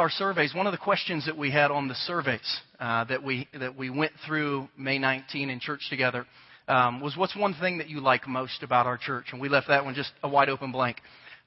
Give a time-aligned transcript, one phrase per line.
[0.00, 3.48] our surveys, one of the questions that we had on the surveys uh, that we
[3.58, 6.26] that we went through May 19 in church together
[6.68, 9.68] um, was what's one thing that you like most about our church, and we left
[9.68, 10.96] that one just a wide open blank.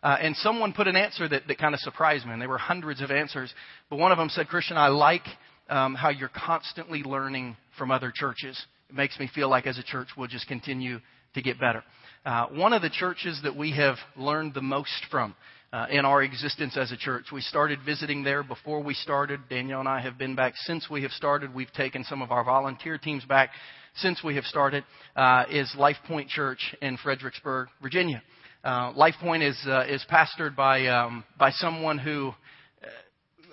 [0.01, 2.57] Uh, and someone put an answer that, that kind of surprised me, and there were
[2.57, 3.53] hundreds of answers,
[3.89, 5.25] but one of them said, "Christian, I like
[5.69, 8.59] um, how you're constantly learning from other churches.
[8.89, 10.99] It makes me feel like as a church we'll just continue
[11.35, 11.83] to get better."
[12.25, 15.35] Uh, one of the churches that we have learned the most from
[15.71, 17.25] uh, in our existence as a church.
[17.31, 19.41] We started visiting there before we started.
[19.49, 21.53] Danielle and I have been back since we have started.
[21.53, 23.51] We've taken some of our volunteer teams back
[23.95, 24.83] since we have started.
[25.15, 28.21] Uh, is Life Point Church in Fredericksburg, Virginia.
[28.63, 32.87] Uh, Life Point is uh, is pastored by um, by someone who uh,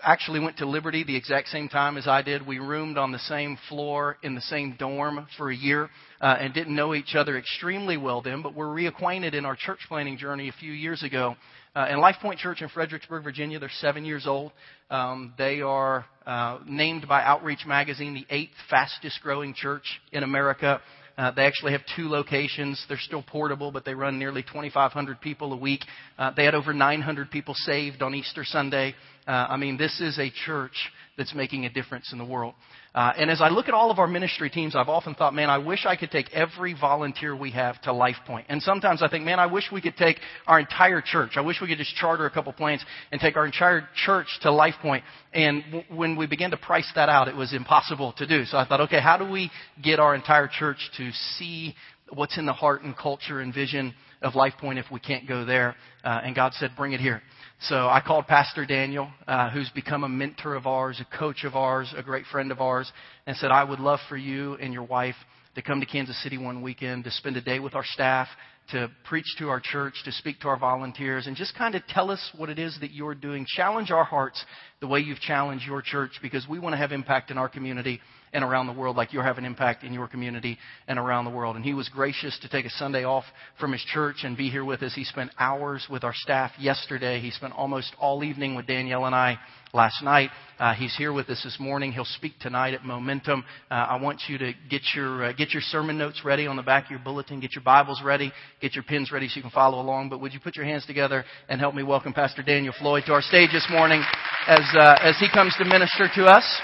[0.03, 2.47] actually went to Liberty the exact same time as I did.
[2.47, 5.91] We roomed on the same floor in the same dorm for a year
[6.21, 9.81] uh, and didn't know each other extremely well then, but were reacquainted in our church
[9.87, 11.37] planting journey a few years ago
[11.77, 14.51] uh, and Life Point Church in Fredericksburg, Virginia, they're seven years old.
[14.91, 20.81] Um, they are uh, named by Outreach Magazine the eighth fastest growing church in America.
[21.19, 22.83] Uh, they actually have two locations.
[22.89, 25.83] They're still portable, but they run nearly 2,500 people a week.
[26.19, 28.95] Uh, they had over 900 people saved on Easter Sunday.
[29.27, 30.77] Uh, I mean, this is a church
[31.17, 32.55] that's making a difference in the world.
[32.95, 35.51] Uh, and as I look at all of our ministry teams, I've often thought, man,
[35.51, 38.47] I wish I could take every volunteer we have to Life Point.
[38.49, 41.33] And sometimes I think, man, I wish we could take our entire church.
[41.37, 44.53] I wish we could just charter a couple planes and take our entire church to
[44.53, 45.05] Life Point.
[45.33, 48.45] And w- when we began to price that out, it was impossible to do.
[48.45, 49.51] So I thought, okay, how do we
[49.83, 51.75] get our entire church to see
[52.11, 55.45] what's in the heart and culture and vision of Life Point if we can't go
[55.45, 55.77] there?
[56.05, 57.21] Uh, and God said, bring it here.
[57.63, 61.57] So I called Pastor Daniel, uh, who's become a mentor of ours, a coach of
[61.57, 62.93] ours, a great friend of ours,
[63.27, 65.15] and said, I would love for you and your wife
[65.55, 68.29] to come to Kansas City one weekend to spend a day with our staff,
[68.73, 72.11] to preach to our church, to speak to our volunteers, and just kind of tell
[72.11, 73.47] us what it is that you're doing.
[73.49, 74.45] Challenge our hearts
[74.81, 78.01] the way you've challenged your church because we want to have impact in our community
[78.37, 81.57] and around the world like you're having impact in your community and around the world.
[81.57, 83.25] And he was gracious to take a Sunday off
[83.59, 84.93] from his church and be here with us.
[84.95, 87.19] He spent hours with our staff yesterday.
[87.19, 89.39] He spent almost all evening with Danielle and I
[89.73, 90.29] last night.
[90.59, 91.93] Uh, he's here with us this morning.
[91.93, 93.43] He'll speak tonight at Momentum.
[93.71, 96.63] Uh, I want you to get your uh, get your sermon notes ready on the
[96.63, 97.41] back of your bulletin.
[97.41, 98.33] Get your Bibles ready.
[98.61, 100.11] Get your pens ready so you can follow along.
[100.11, 103.13] But would you put your hands together and help me welcome Pastor Daniel Floyd to
[103.13, 104.03] our stage this morning
[104.47, 106.61] as uh, as he comes to minister to us.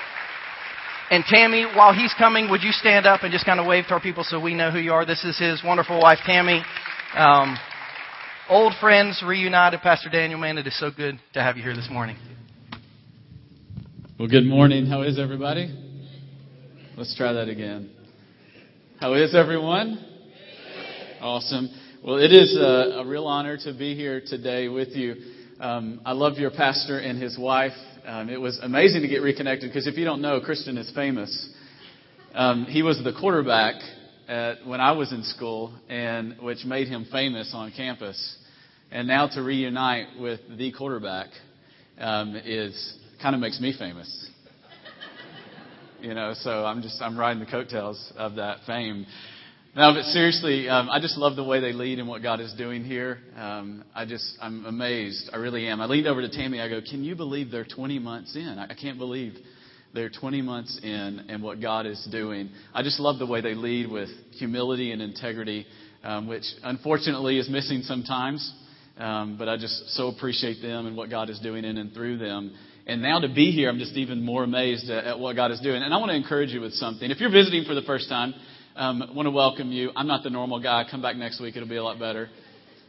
[1.13, 3.93] And Tammy, while he's coming, would you stand up and just kind of wave to
[3.93, 5.05] our people so we know who you are?
[5.05, 6.63] This is his wonderful wife, Tammy.
[7.15, 7.55] Um,
[8.49, 9.81] old friends reunited.
[9.83, 12.17] Pastor Daniel, man, it is so good to have you here this morning.
[14.19, 14.87] Well, good morning.
[14.87, 15.71] How is everybody?
[16.97, 17.91] Let's try that again.
[18.99, 20.03] How is everyone?
[21.21, 21.69] Awesome.
[22.03, 25.17] Well, it is a, a real honor to be here today with you.
[25.61, 27.77] Um, I love your pastor and his wife.
[28.05, 31.49] Um, it was amazing to get reconnected because if you don't know, Christian is famous.
[32.35, 33.77] Um, he was the quarterback
[34.27, 38.37] at, when I was in school, and which made him famous on campus.
[38.91, 41.29] And now to reunite with the quarterback
[41.99, 44.31] um, is kind of makes me famous.
[46.01, 49.07] you know, so I'm just I'm riding the coattails of that fame.
[49.75, 52.53] No, but seriously, um, I just love the way they lead and what God is
[52.59, 53.21] doing here.
[53.35, 55.31] Um, I just, I'm amazed.
[55.33, 55.81] I really am.
[55.81, 56.61] I leaned over to Tammy.
[56.61, 58.59] I go, Can you believe they're 20 months in?
[58.59, 59.33] I, I can't believe
[59.95, 62.51] they're 20 months in and what God is doing.
[62.75, 65.65] I just love the way they lead with humility and integrity,
[66.05, 68.53] um, which unfortunately is missing sometimes.
[68.99, 72.19] Um, but I just so appreciate them and what God is doing in and through
[72.19, 72.55] them.
[72.87, 75.61] And now to be here, I'm just even more amazed at, at what God is
[75.61, 75.83] doing.
[75.83, 77.11] And I want to encourage you with something.
[77.11, 78.35] If you're visiting for the first time,
[78.77, 79.91] um, want to welcome you.
[79.95, 80.85] I'm not the normal guy.
[80.91, 81.57] Come back next week.
[81.57, 82.29] It'll be a lot better.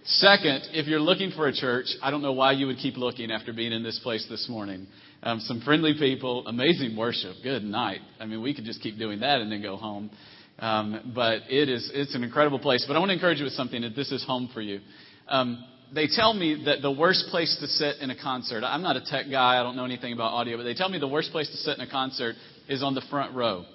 [0.05, 3.31] Second, if you're looking for a church, I don't know why you would keep looking
[3.31, 4.87] after being in this place this morning.
[5.23, 7.35] Um, some friendly people, amazing worship.
[7.41, 8.01] Good night.
[8.19, 10.11] I mean, we could just keep doing that and then go home.
[10.59, 12.83] Um, but it is, it's an incredible place.
[12.87, 14.81] But I want to encourage you with something that this is home for you.
[15.27, 15.63] Um,
[15.93, 19.01] they tell me that the worst place to sit in a concert, I'm not a
[19.01, 21.49] tech guy, I don't know anything about audio, but they tell me the worst place
[21.49, 22.35] to sit in a concert
[22.67, 23.65] is on the front row.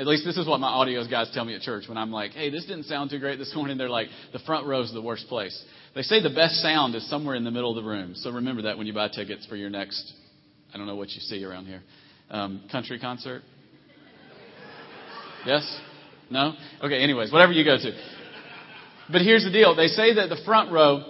[0.00, 2.30] At least this is what my audio guys tell me at church when I'm like,
[2.30, 3.76] hey, this didn't sound too great this morning.
[3.76, 5.62] They're like, the front row is the worst place.
[5.94, 8.14] They say the best sound is somewhere in the middle of the room.
[8.14, 10.10] So remember that when you buy tickets for your next,
[10.72, 11.82] I don't know what you see around here,
[12.30, 13.42] um, country concert.
[15.44, 15.80] Yes?
[16.30, 16.54] No?
[16.82, 17.92] Okay, anyways, whatever you go to.
[19.12, 19.76] But here's the deal.
[19.76, 21.04] They say that the front row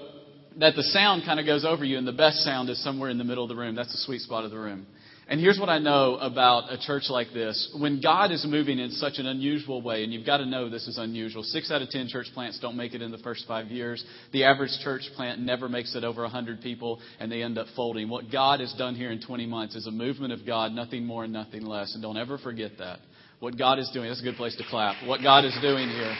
[0.58, 3.18] that the sound kind of goes over you, and the best sound is somewhere in
[3.18, 3.76] the middle of the room.
[3.76, 4.88] That's the sweet spot of the room.
[5.30, 7.72] And here's what I know about a church like this.
[7.78, 10.88] When God is moving in such an unusual way, and you've got to know this
[10.88, 13.68] is unusual, six out of ten church plants don't make it in the first five
[13.68, 14.04] years.
[14.32, 18.08] The average church plant never makes it over 100 people, and they end up folding.
[18.08, 21.22] What God has done here in 20 months is a movement of God, nothing more
[21.22, 21.94] and nothing less.
[21.94, 22.98] And don't ever forget that.
[23.38, 25.06] What God is doing, that's a good place to clap.
[25.06, 26.16] What God is doing here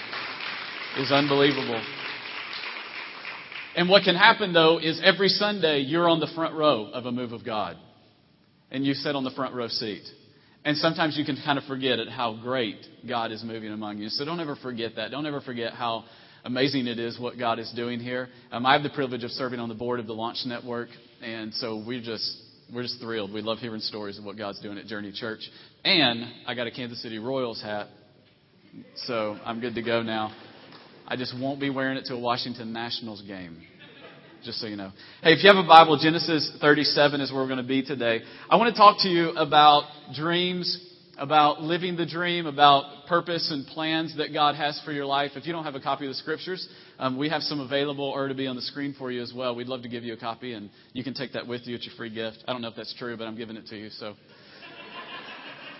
[0.99, 1.83] is unbelievable.
[3.75, 7.13] And what can happen, though, is every Sunday you're on the front row of a
[7.13, 7.77] move of God
[8.71, 10.03] and you sit on the front row seat.
[10.65, 12.77] And sometimes you can kind of forget at how great
[13.09, 14.09] God is moving among you.
[14.11, 15.11] So don't ever forget that.
[15.11, 16.05] Don't ever forget how
[16.45, 18.29] amazing it is what God is doing here.
[18.53, 20.89] Um, I have the privilege of serving on the board of the Launch Network,
[21.23, 22.43] and so we're just
[22.75, 23.33] we're just thrilled.
[23.33, 25.41] We love hearing stories of what God's doing at Journey Church.
[25.85, 27.89] And I got a Kansas City Royals hat,
[29.07, 30.33] so I'm good to go now.
[31.09, 33.61] I just won't be wearing it to a Washington Nationals game
[34.43, 34.93] just so you know.
[35.23, 38.21] Hey, if you have a Bible, Genesis 37 is where we're going to be today.
[38.49, 39.85] I want to talk to you about
[40.15, 40.87] dreams,
[41.19, 45.33] about living the dream, about purpose and plans that God has for your life.
[45.37, 46.67] If you don't have a copy of the scriptures,
[46.99, 49.55] um, we have some available or to be on the screen for you as well.
[49.55, 51.75] We'd love to give you a copy, and you can take that with you.
[51.75, 52.39] It's your free gift.
[52.49, 53.91] I don't know if that's true, but I'm giving it to you.
[53.91, 54.15] So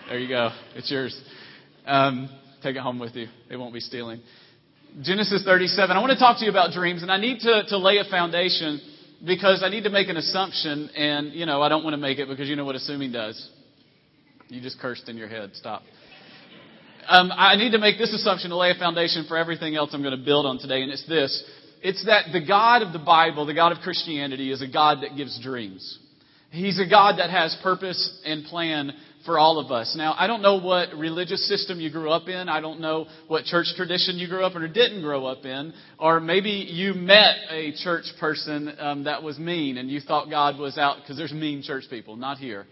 [0.07, 0.49] there you go.
[0.75, 1.19] It's yours.
[1.85, 2.29] Um,
[2.61, 3.27] take it home with you.
[3.49, 4.21] It won't be stealing.
[4.99, 5.95] Genesis 37.
[5.95, 8.03] I want to talk to you about dreams, and I need to, to lay a
[8.03, 8.81] foundation
[9.25, 12.19] because I need to make an assumption, and, you know, I don't want to make
[12.19, 13.49] it because you know what assuming does.
[14.49, 15.51] You just cursed in your head.
[15.53, 15.83] Stop.
[17.07, 20.03] Um, I need to make this assumption to lay a foundation for everything else I'm
[20.03, 21.41] going to build on today, and it's this.
[21.81, 25.15] It's that the God of the Bible, the God of Christianity, is a God that
[25.15, 25.99] gives dreams.
[26.51, 28.91] He's a God that has purpose and plan
[29.25, 29.95] for all of us.
[29.95, 32.49] Now, I don't know what religious system you grew up in.
[32.49, 35.73] I don't know what church tradition you grew up in or didn't grow up in.
[35.99, 40.57] Or maybe you met a church person um, that was mean and you thought God
[40.57, 42.65] was out because there's mean church people, not here.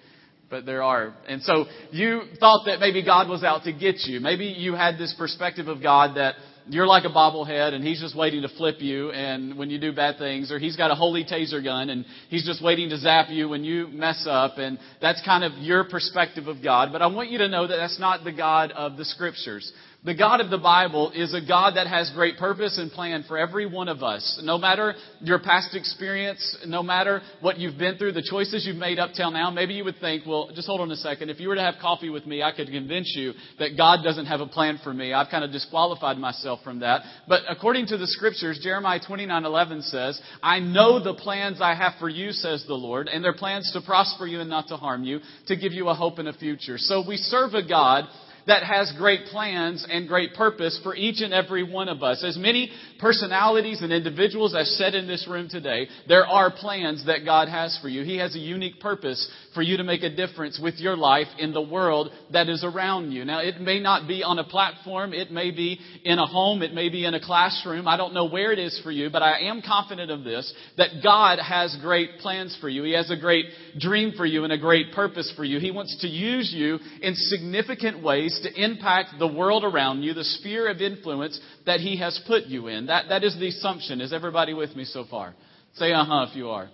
[0.50, 1.14] But there are.
[1.28, 4.20] And so you thought that maybe God was out to get you.
[4.20, 6.36] Maybe you had this perspective of God that
[6.70, 9.92] you're like a bobblehead and he's just waiting to flip you and when you do
[9.92, 13.30] bad things or he's got a holy taser gun and he's just waiting to zap
[13.30, 16.90] you when you mess up and that's kind of your perspective of God.
[16.92, 19.72] But I want you to know that that's not the God of the scriptures
[20.06, 23.38] the God of the Bible is a God that has great purpose and plan for
[23.38, 24.40] every one of us.
[24.42, 28.98] No matter your past experience, no matter what you've been through, the choices you've made
[28.98, 31.30] up till now, maybe you would think, well, just hold on a second.
[31.30, 34.28] If you were to have coffee with me, I could convince you that God doesn't
[34.28, 35.12] have a plan for me.
[35.12, 37.02] I've kind of disqualified myself from that.
[37.28, 42.08] But according to the scriptures, Jeremiah 29:11 says, "I know the plans I have for
[42.08, 45.20] you," says the Lord, "and they're plans to prosper you and not to harm you,
[45.48, 48.08] to give you a hope and a future." So we serve a God
[48.50, 52.24] that has great plans and great purpose for each and every one of us.
[52.24, 57.26] As many personalities and individuals as said in this room today, there are plans that
[57.26, 58.04] God has for you.
[58.04, 61.54] He has a unique purpose for you to make a difference with your life in
[61.54, 63.24] the world that is around you.
[63.24, 66.74] Now, it may not be on a platform, it may be in a home, it
[66.74, 67.88] may be in a classroom.
[67.88, 71.04] I don't know where it is for you, but I am confident of this that
[71.04, 72.84] God has great plans for you.
[72.84, 73.46] He has a great
[73.78, 75.60] dream for you and a great purpose for you.
[75.60, 80.24] He wants to use you in significant ways to impact the world around you, the
[80.24, 82.88] sphere of influence that He has put you in.
[82.88, 84.02] That, that is the assumption.
[84.02, 85.36] Is everybody with me so far?
[85.76, 86.70] Say uh huh if you are.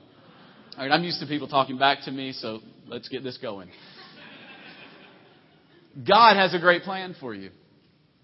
[0.77, 3.69] All right, I'm used to people talking back to me, so let's get this going.
[6.07, 7.51] God has a great plan for you.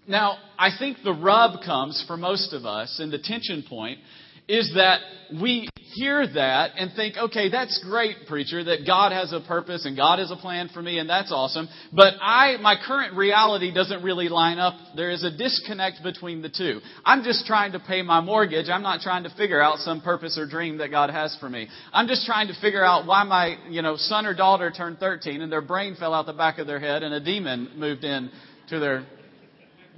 [0.06, 4.00] Now, I think the rub comes for most of us, and the tension point
[4.48, 5.00] is that
[5.40, 9.96] we hear that and think, okay, that's great, preacher, that God has a purpose and
[9.96, 11.68] God has a plan for me and that's awesome.
[11.92, 14.74] But I, my current reality doesn't really line up.
[14.96, 16.80] There is a disconnect between the two.
[17.04, 18.68] I'm just trying to pay my mortgage.
[18.68, 21.68] I'm not trying to figure out some purpose or dream that God has for me.
[21.92, 25.40] I'm just trying to figure out why my, you know, son or daughter turned 13
[25.40, 28.30] and their brain fell out the back of their head and a demon moved in
[28.70, 29.06] to their,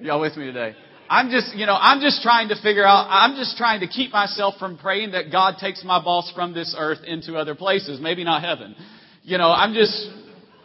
[0.00, 0.74] y'all with me today?
[1.14, 4.10] I'm just, you know, I'm just trying to figure out, I'm just trying to keep
[4.10, 8.24] myself from praying that God takes my boss from this earth into other places, maybe
[8.24, 8.74] not heaven.
[9.22, 10.10] You know, I'm just,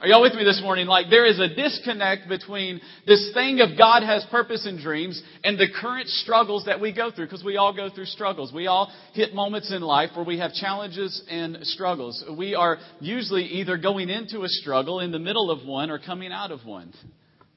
[0.01, 0.87] are y'all with me this morning?
[0.87, 5.55] Like there is a disconnect between this thing of God has purpose and dreams and
[5.55, 8.51] the current struggles that we go through because we all go through struggles.
[8.51, 12.25] We all hit moments in life where we have challenges and struggles.
[12.35, 16.31] We are usually either going into a struggle in the middle of one or coming
[16.31, 16.91] out of one.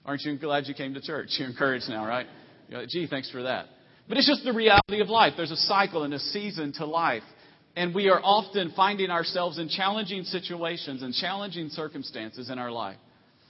[0.05, 1.29] Aren't you glad you came to church?
[1.39, 2.27] You're encouraged now, right?
[2.73, 3.67] You're like, gee, thanks for that.
[4.09, 5.35] But it's just the reality of life.
[5.37, 7.23] There's a cycle and a season to life.
[7.77, 12.97] And we are often finding ourselves in challenging situations and challenging circumstances in our life.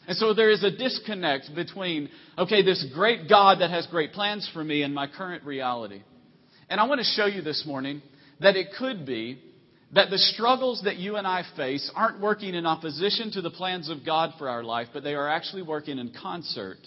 [0.08, 4.50] And so there is a disconnect between, okay, this great God that has great plans
[4.52, 6.02] for me and my current reality.
[6.68, 8.02] And I want to show you this morning
[8.40, 9.40] that it could be
[9.92, 13.88] that the struggles that you and I face aren't working in opposition to the plans
[13.88, 16.78] of God for our life, but they are actually working in concert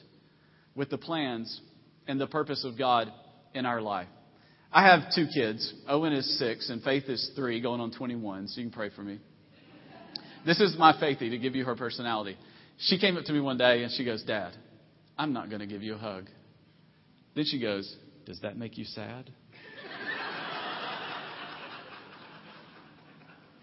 [0.75, 1.61] with the plans
[2.07, 3.11] and the purpose of God
[3.53, 4.07] in our life.
[4.71, 5.73] I have two kids.
[5.87, 9.03] Owen is six, and Faith is three, going on 21, so you can pray for
[9.03, 9.19] me.
[10.45, 12.37] This is my Faithy to give you her personality.
[12.77, 14.53] She came up to me one day and she goes, Dad,
[15.17, 16.25] I'm not going to give you a hug.
[17.35, 17.95] Then she goes,
[18.25, 19.29] Does that make you sad?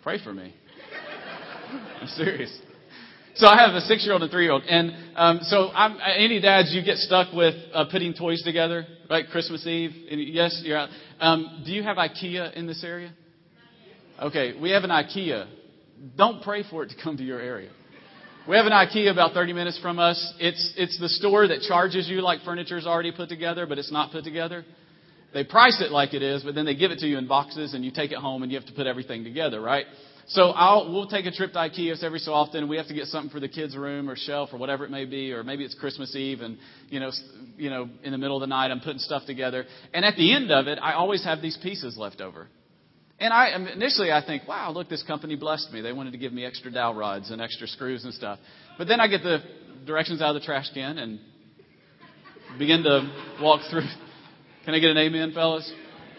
[0.02, 0.54] Pray for me.
[2.00, 2.58] I'm serious.
[3.34, 6.84] So I have a six-year-old and a three-year-old, and um, so I'm, any dads, you
[6.84, 9.24] get stuck with uh, putting toys together, right?
[9.30, 9.90] Christmas Eve.
[10.10, 10.90] and yes, you're out.
[11.18, 13.10] Um, do you have IKEA in this area?
[14.20, 15.48] Okay, we have an IKEA.
[16.16, 17.70] Don't pray for it to come to your area.
[18.46, 20.34] We have an IKEA about 30 minutes from us.
[20.38, 23.92] It's it's the store that charges you like furniture is already put together, but it's
[23.92, 24.62] not put together.
[25.32, 27.72] They price it like it is, but then they give it to you in boxes,
[27.72, 29.86] and you take it home, and you have to put everything together, right?
[30.28, 32.68] So I'll, we'll take a trip to IKEA every so often.
[32.68, 35.04] We have to get something for the kids' room or shelf or whatever it may
[35.04, 37.10] be, or maybe it's Christmas Eve and you know,
[37.56, 39.64] you know, in the middle of the night I'm putting stuff together.
[39.92, 42.48] And at the end of it, I always have these pieces left over.
[43.18, 45.80] And I um, initially I think, wow, look, this company blessed me.
[45.80, 48.38] They wanted to give me extra dowel rods and extra screws and stuff.
[48.78, 49.38] But then I get the
[49.86, 51.20] directions out of the trash can and
[52.58, 53.10] begin to
[53.40, 53.82] walk through.
[54.64, 55.70] Can I get an amen, fellas?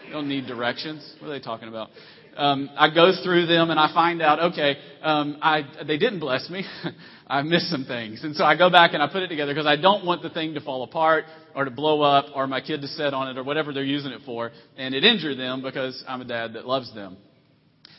[0.06, 1.14] You don't need directions.
[1.18, 1.88] What are they talking about?
[2.36, 6.48] Um, I go through them and I find out, okay, um, I, they didn't bless
[6.50, 6.64] me.
[7.26, 8.22] I missed some things.
[8.22, 10.30] And so I go back and I put it together because I don't want the
[10.30, 11.24] thing to fall apart
[11.54, 14.12] or to blow up or my kid to sit on it or whatever they're using
[14.12, 17.16] it for and it injure them because I'm a dad that loves them.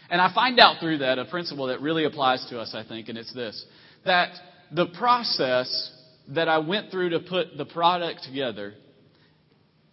[0.09, 3.09] And I find out through that a principle that really applies to us, I think,
[3.09, 3.65] and it's this
[4.05, 4.29] that
[4.71, 5.91] the process
[6.29, 8.73] that I went through to put the product together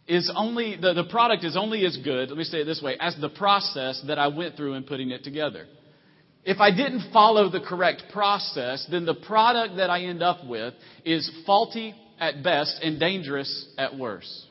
[0.07, 2.97] is only, the, the product is only as good, let me say it this way,
[2.99, 5.67] as the process that I went through in putting it together.
[6.45, 10.75] If I didn't follow the correct process, then the product that I end up with
[11.05, 14.47] is faulty at best and dangerous at worst.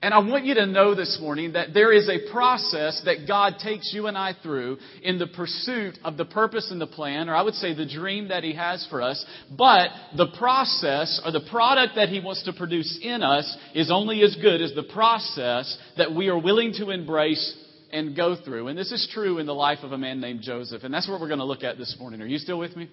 [0.00, 3.54] And I want you to know this morning that there is a process that God
[3.60, 7.34] takes you and I through in the pursuit of the purpose and the plan, or
[7.34, 9.24] I would say the dream that He has for us.
[9.50, 14.22] But the process or the product that He wants to produce in us is only
[14.22, 17.56] as good as the process that we are willing to embrace
[17.90, 18.68] and go through.
[18.68, 20.84] And this is true in the life of a man named Joseph.
[20.84, 22.22] And that's what we're going to look at this morning.
[22.22, 22.88] Are you still with me?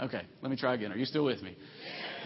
[0.00, 0.90] Okay, let me try again.
[0.90, 1.56] Are you still with me?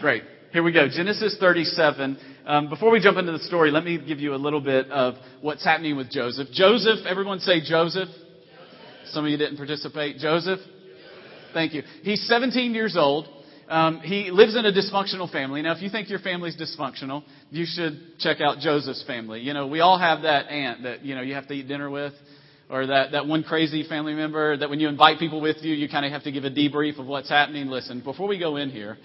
[0.01, 0.23] Great.
[0.51, 0.87] Here we go.
[0.89, 2.17] Genesis 37.
[2.47, 5.13] Um, before we jump into the story, let me give you a little bit of
[5.41, 6.47] what's happening with Joseph.
[6.51, 8.07] Joseph, everyone say Joseph.
[8.07, 8.15] Joseph.
[9.11, 10.17] Some of you didn't participate.
[10.17, 10.57] Joseph?
[10.57, 10.71] Joseph.
[11.53, 11.83] Thank you.
[12.01, 13.27] He's 17 years old.
[13.67, 15.61] Um, he lives in a dysfunctional family.
[15.61, 19.41] Now, if you think your family's dysfunctional, you should check out Joseph's family.
[19.41, 21.91] You know, we all have that aunt that, you know, you have to eat dinner
[21.91, 22.13] with
[22.71, 25.87] or that, that one crazy family member that when you invite people with you, you
[25.87, 27.67] kind of have to give a debrief of what's happening.
[27.67, 28.97] Listen, before we go in here,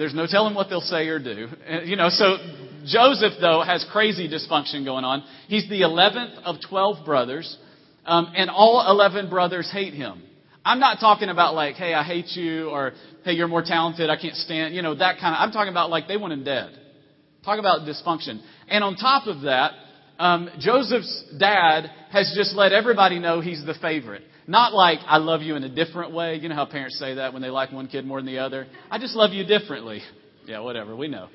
[0.00, 1.48] there's no telling what they'll say or do.
[1.84, 2.38] You know, so
[2.86, 5.22] Joseph, though, has crazy dysfunction going on.
[5.46, 7.58] He's the 11th of 12 brothers,
[8.06, 10.22] um, and all 11 brothers hate him.
[10.64, 12.92] I'm not talking about like, hey, I hate you, or
[13.24, 15.90] hey, you're more talented, I can't stand, you know, that kind of, I'm talking about
[15.90, 16.78] like they want him dead.
[17.44, 18.40] Talk about dysfunction.
[18.68, 19.72] And on top of that,
[20.18, 24.22] um, Joseph's dad has just let everybody know he's the favorite.
[24.46, 26.36] Not like I love you in a different way.
[26.36, 28.66] You know how parents say that when they like one kid more than the other?
[28.90, 30.02] I just love you differently.
[30.46, 30.96] Yeah, whatever.
[30.96, 31.28] We know.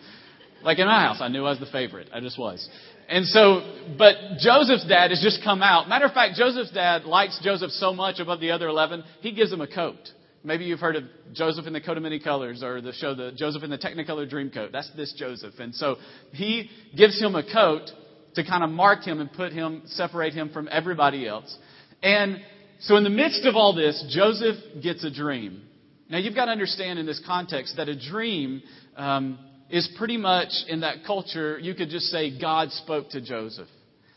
[0.64, 2.10] Like in my house, I knew I was the favorite.
[2.14, 2.68] I just was.
[3.08, 3.62] And so,
[3.98, 5.88] but Joseph's dad has just come out.
[5.88, 9.54] Matter of fact, Joseph's dad likes Joseph so much above the other 11, he gives
[9.54, 10.00] him a coat.
[10.44, 13.32] Maybe you've heard of Joseph in the Coat of Many Colors or the show the
[13.36, 14.72] Joseph in the Technicolor Dreamcoat.
[14.72, 15.56] That's this Joseph.
[15.60, 15.96] And so
[16.34, 17.90] he gives him a coat
[18.36, 21.56] to kind of mark him and put him, separate him from everybody else.
[22.04, 22.42] And
[22.80, 25.62] so, in the midst of all this, Joseph gets a dream.
[26.10, 28.62] Now, you've got to understand in this context that a dream
[28.96, 29.40] um,
[29.70, 33.68] is pretty much in that culture, you could just say God spoke to Joseph.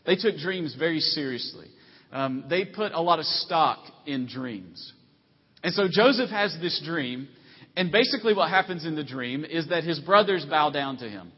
[0.05, 1.67] They took dreams very seriously.
[2.11, 4.93] Um, they put a lot of stock in dreams.
[5.63, 7.27] And so Joseph has this dream,
[7.75, 11.31] and basically what happens in the dream is that his brothers bow down to him.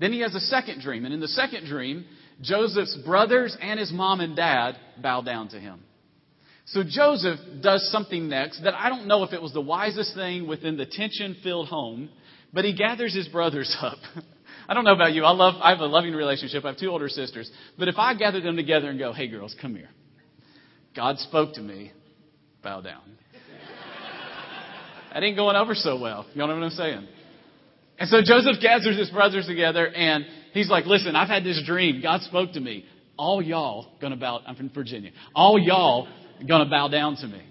[0.00, 2.04] Then he has a second dream, and in the second dream,
[2.40, 5.80] Joseph's brothers and his mom and dad bow down to him.
[6.72, 10.46] So Joseph does something next that I don't know if it was the wisest thing
[10.46, 12.10] within the tension filled home,
[12.52, 13.98] but he gathers his brothers up.
[14.68, 15.24] I don't know about you.
[15.24, 16.64] I love, I have a loving relationship.
[16.64, 17.50] I have two older sisters.
[17.78, 19.88] But if I gather them together and go, hey girls, come here.
[20.94, 21.92] God spoke to me,
[22.62, 23.00] bow down.
[25.14, 26.26] that ain't going over so well.
[26.34, 27.08] You know what I'm saying?
[27.98, 32.02] And so Joseph gathers his brothers together and he's like, listen, I've had this dream.
[32.02, 32.84] God spoke to me.
[33.16, 36.08] all y'all gonna bow, I'm from Virginia, all y'all
[36.46, 37.42] gonna bow down to me.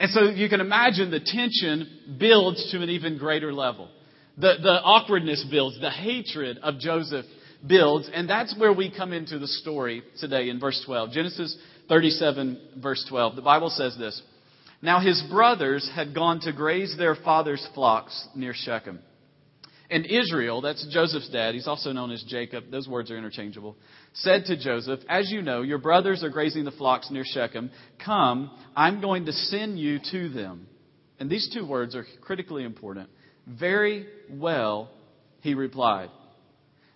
[0.00, 3.88] And so you can imagine the tension builds to an even greater level.
[4.36, 7.26] The, the awkwardness builds, the hatred of Joseph
[7.66, 11.10] builds, and that's where we come into the story today in verse 12.
[11.10, 11.56] Genesis
[11.88, 13.34] 37, verse 12.
[13.34, 14.22] The Bible says this
[14.80, 19.00] Now his brothers had gone to graze their father's flocks near Shechem.
[19.90, 23.76] And Israel, that's Joseph's dad, he's also known as Jacob, those words are interchangeable,
[24.12, 27.70] said to Joseph, As you know, your brothers are grazing the flocks near Shechem.
[28.04, 30.66] Come, I'm going to send you to them.
[31.18, 33.08] And these two words are critically important.
[33.46, 34.90] Very well,
[35.40, 36.10] he replied.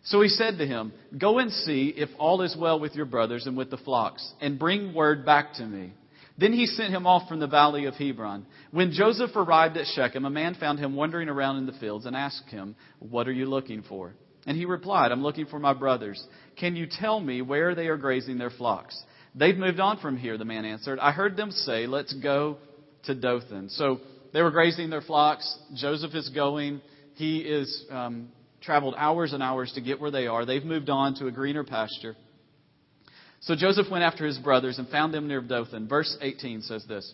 [0.04, 3.46] So he said to him, Go and see if all is well with your brothers
[3.46, 5.92] and with the flocks, and bring word back to me.
[6.42, 8.46] Then he sent him off from the valley of Hebron.
[8.72, 12.16] When Joseph arrived at Shechem, a man found him wandering around in the fields and
[12.16, 14.12] asked him, What are you looking for?
[14.44, 16.20] And he replied, I'm looking for my brothers.
[16.58, 19.00] Can you tell me where they are grazing their flocks?
[19.36, 20.98] They've moved on from here, the man answered.
[20.98, 22.56] I heard them say, Let's go
[23.04, 23.68] to Dothan.
[23.68, 24.00] So
[24.32, 25.56] they were grazing their flocks.
[25.76, 26.80] Joseph is going.
[27.14, 28.30] He is um,
[28.60, 30.44] traveled hours and hours to get where they are.
[30.44, 32.16] They've moved on to a greener pasture.
[33.42, 35.88] So Joseph went after his brothers and found them near Dothan.
[35.88, 37.12] Verse 18 says this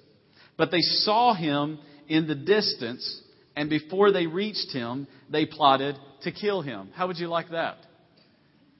[0.56, 3.22] But they saw him in the distance,
[3.56, 6.90] and before they reached him, they plotted to kill him.
[6.94, 7.78] How would you like that?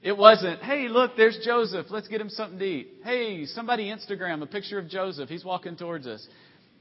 [0.01, 1.87] It wasn't, hey, look, there's Joseph.
[1.91, 2.89] Let's get him something to eat.
[3.03, 5.29] Hey, somebody Instagram a picture of Joseph.
[5.29, 6.25] He's walking towards us.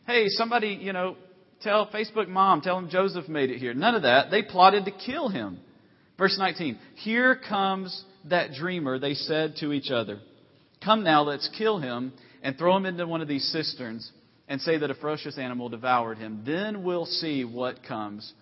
[0.05, 1.15] Hey, somebody, you know,
[1.61, 3.73] tell Facebook mom, tell him Joseph made it here.
[3.73, 4.29] None of that.
[4.29, 5.59] They plotted to kill him.
[6.17, 6.77] Verse 19.
[6.95, 10.19] Here comes that dreamer, they said to each other.
[10.83, 14.11] Come now, let's kill him and throw him into one of these cisterns
[14.47, 16.43] and say that a ferocious animal devoured him.
[16.45, 18.33] Then we'll see what comes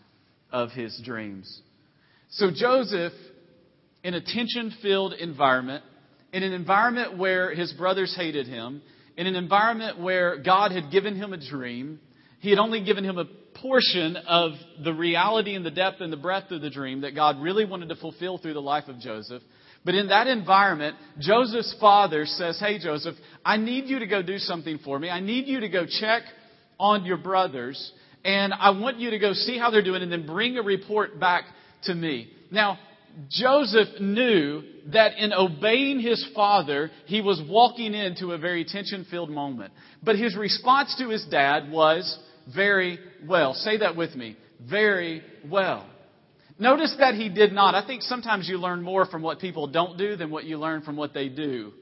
[0.51, 1.61] of his dreams.
[2.29, 3.13] So Joseph,
[4.03, 5.83] in a tension filled environment,
[6.33, 8.81] in an environment where his brothers hated him,
[9.17, 11.99] in an environment where God had given him a dream,
[12.39, 13.25] he had only given him a
[13.59, 14.51] portion of
[14.83, 17.89] the reality and the depth and the breadth of the dream that God really wanted
[17.89, 19.41] to fulfill through the life of Joseph.
[19.85, 23.15] But in that environment, Joseph's father says, Hey, Joseph,
[23.45, 25.09] I need you to go do something for me.
[25.09, 26.23] I need you to go check
[26.79, 27.91] on your brothers,
[28.25, 31.19] and I want you to go see how they're doing and then bring a report
[31.19, 31.45] back
[31.83, 32.29] to me.
[32.51, 32.79] Now,
[33.29, 39.29] Joseph knew that in obeying his father, he was walking into a very tension filled
[39.29, 39.71] moment.
[40.03, 42.19] But his response to his dad was,
[42.53, 43.53] very well.
[43.53, 44.37] Say that with me.
[44.69, 45.89] Very well.
[46.57, 47.75] Notice that he did not.
[47.75, 50.83] I think sometimes you learn more from what people don't do than what you learn
[50.83, 51.73] from what they do.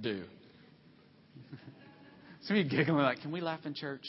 [0.00, 0.24] Do.
[2.42, 4.06] Some of you giggling like, can we laugh in church?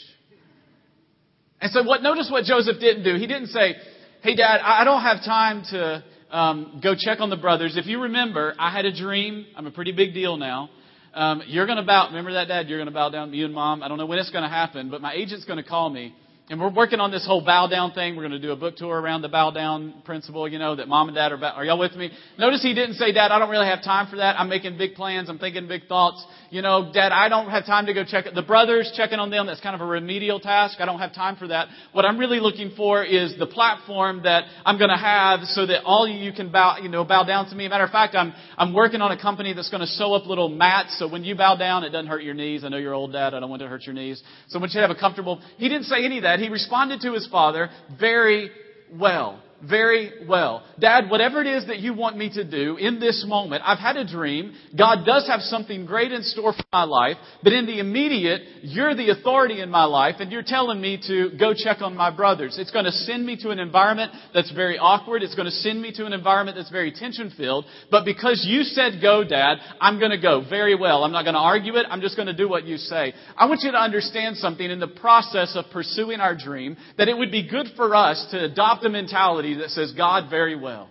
[1.60, 3.14] And so what, notice what Joseph didn't do.
[3.14, 3.76] He didn't say,
[4.22, 7.76] hey dad, I don't have time to um, go check on the brothers.
[7.76, 9.46] If you remember, I had a dream.
[9.56, 10.70] I'm a pretty big deal now.
[11.14, 12.08] Um, you're going to bow.
[12.08, 12.68] Remember that, Dad?
[12.68, 13.30] You're going to bow down.
[13.30, 13.82] To you and Mom.
[13.82, 16.14] I don't know when it's going to happen, but my agent's going to call me
[16.48, 18.14] and we're working on this whole bow down thing.
[18.14, 20.86] We're going to do a book tour around the bow down principle, you know, that
[20.86, 22.10] mom and dad are, are y'all with me?
[22.38, 24.38] Notice he didn't say, dad, I don't really have time for that.
[24.38, 25.28] I'm making big plans.
[25.28, 26.24] I'm thinking big thoughts.
[26.50, 28.34] You know, dad, I don't have time to go check it.
[28.34, 30.80] The brothers, checking on them, that's kind of a remedial task.
[30.80, 31.68] I don't have time for that.
[31.92, 35.82] What I'm really looking for is the platform that I'm going to have so that
[35.84, 37.68] all you can bow, you know, bow down to me.
[37.68, 40.48] Matter of fact, I'm, I'm working on a company that's going to sew up little
[40.48, 42.64] mats so when you bow down, it doesn't hurt your knees.
[42.64, 43.34] I know you're old, dad.
[43.34, 44.22] I don't want to hurt your knees.
[44.48, 46.38] So I want you to have a comfortable, he didn't say any of that.
[46.38, 48.50] He responded to his father very
[48.92, 50.64] well very well.
[50.78, 53.96] Dad, whatever it is that you want me to do in this moment, I've had
[53.96, 54.54] a dream.
[54.76, 58.94] God does have something great in store for my life, but in the immediate, you're
[58.94, 62.56] the authority in my life and you're telling me to go check on my brothers.
[62.58, 65.22] It's going to send me to an environment that's very awkward.
[65.22, 67.64] It's going to send me to an environment that's very tension filled.
[67.90, 71.04] But because you said go, Dad, I'm going to go very well.
[71.04, 71.86] I'm not going to argue it.
[71.90, 73.14] I'm just going to do what you say.
[73.36, 77.16] I want you to understand something in the process of pursuing our dream that it
[77.16, 80.90] would be good for us to adopt a mentality that says, God, very well.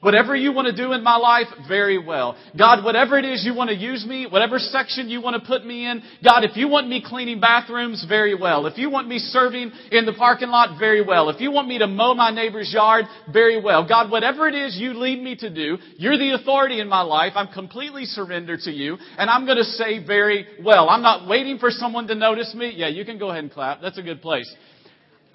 [0.00, 2.36] Whatever you want to do in my life, very well.
[2.56, 5.64] God, whatever it is you want to use me, whatever section you want to put
[5.64, 8.66] me in, God, if you want me cleaning bathrooms, very well.
[8.66, 11.30] If you want me serving in the parking lot, very well.
[11.30, 13.88] If you want me to mow my neighbor's yard, very well.
[13.88, 17.32] God, whatever it is you lead me to do, you're the authority in my life.
[17.34, 20.90] I'm completely surrendered to you, and I'm going to say very well.
[20.90, 22.74] I'm not waiting for someone to notice me.
[22.76, 23.80] Yeah, you can go ahead and clap.
[23.80, 24.54] That's a good place.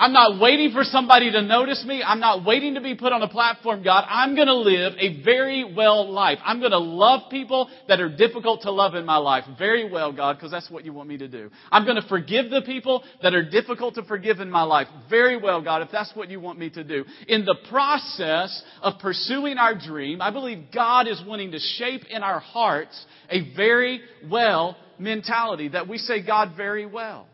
[0.01, 2.01] I'm not waiting for somebody to notice me.
[2.01, 4.03] I'm not waiting to be put on a platform, God.
[4.09, 6.39] I'm going to live a very well life.
[6.43, 10.11] I'm going to love people that are difficult to love in my life very well,
[10.11, 11.51] God, because that's what you want me to do.
[11.71, 15.37] I'm going to forgive the people that are difficult to forgive in my life very
[15.37, 17.05] well, God, if that's what you want me to do.
[17.27, 22.23] In the process of pursuing our dream, I believe God is wanting to shape in
[22.23, 27.27] our hearts a very well mentality that we say God very well.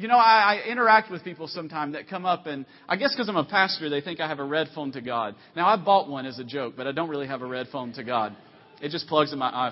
[0.00, 3.28] You know, I, I interact with people sometimes that come up and I guess because
[3.28, 5.34] I'm a pastor, they think I have a red phone to God.
[5.54, 7.92] Now, I bought one as a joke, but I don't really have a red phone
[7.92, 8.34] to God.
[8.80, 9.70] It just plugs in my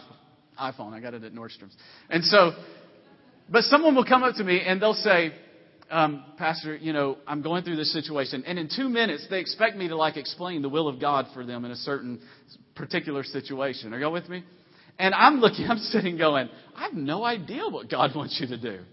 [0.60, 0.92] iPhone.
[0.92, 1.74] I got it at Nordstrom's.
[2.10, 2.52] And so,
[3.48, 5.32] but someone will come up to me and they'll say,
[5.90, 8.44] um, Pastor, you know, I'm going through this situation.
[8.46, 11.46] And in two minutes, they expect me to like explain the will of God for
[11.46, 12.20] them in a certain
[12.74, 13.94] particular situation.
[13.94, 14.44] Are y'all with me?
[14.98, 18.58] And I'm looking, I'm sitting going, I have no idea what God wants you to
[18.58, 18.84] do.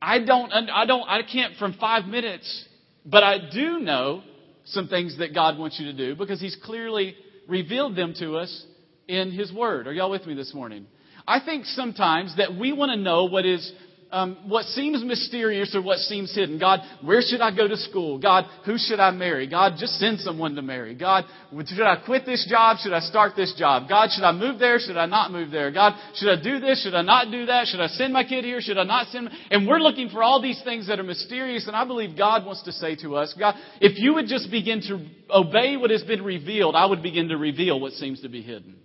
[0.00, 2.66] I don't, I don't, I can't from five minutes,
[3.04, 4.22] but I do know
[4.64, 8.66] some things that God wants you to do because He's clearly revealed them to us
[9.08, 9.86] in His Word.
[9.86, 10.86] Are y'all with me this morning?
[11.26, 13.72] I think sometimes that we want to know what is
[14.10, 16.58] um, what seems mysterious or what seems hidden.
[16.58, 18.18] God, where should I go to school?
[18.18, 19.46] God, who should I marry?
[19.46, 20.94] God, just send someone to marry.
[20.94, 21.24] God,
[21.66, 22.78] should I quit this job?
[22.78, 23.88] Should I start this job?
[23.88, 24.78] God, should I move there?
[24.78, 25.70] Should I not move there?
[25.70, 26.82] God, should I do this?
[26.82, 27.66] Should I not do that?
[27.66, 28.60] Should I send my kid here?
[28.60, 29.28] Should I not send?
[29.50, 31.66] And we're looking for all these things that are mysterious.
[31.66, 34.80] And I believe God wants to say to us, God, if you would just begin
[34.88, 38.40] to obey what has been revealed, I would begin to reveal what seems to be
[38.40, 38.76] hidden.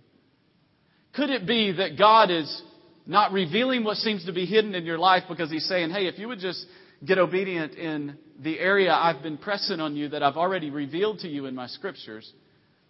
[1.15, 2.61] Could it be that God is
[3.05, 6.17] not revealing what seems to be hidden in your life because he's saying, hey, if
[6.17, 6.65] you would just
[7.05, 11.27] get obedient in the area I've been pressing on you that I've already revealed to
[11.27, 12.31] you in my scriptures,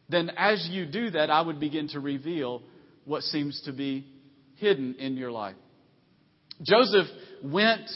[0.10, 2.62] then as you do that, I would begin to reveal
[3.06, 4.06] what seems to be
[4.58, 5.56] hidden in your life.
[6.62, 7.08] Joseph
[7.43, 7.89] went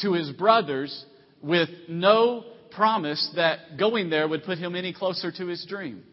[0.00, 1.04] to his brothers
[1.40, 6.04] with no promise that going there would put him any closer to his dream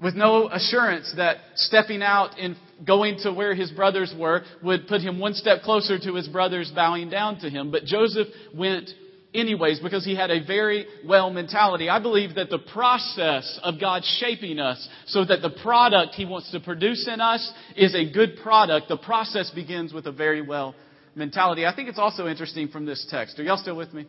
[0.00, 5.00] with no assurance that stepping out and going to where his brothers were would put
[5.00, 7.70] him one step closer to his brothers bowing down to him.
[7.70, 8.90] But Joseph went
[9.34, 11.88] anyways because he had a very well mentality.
[11.88, 16.50] I believe that the process of God shaping us so that the product he wants
[16.52, 20.74] to produce in us is a good product, the process begins with a very well
[21.14, 21.66] mentality.
[21.66, 23.38] I think it's also interesting from this text.
[23.38, 24.06] Are y'all still with me?